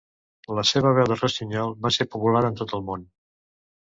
[0.59, 3.05] La seva veu de rossinyol va ser popular en tot el món.